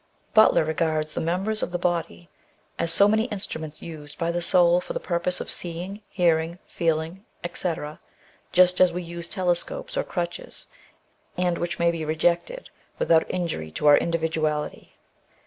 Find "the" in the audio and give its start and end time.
1.13-1.21, 1.71-1.77, 4.31-4.41